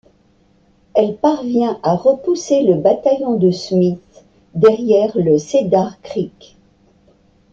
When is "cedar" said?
5.37-6.01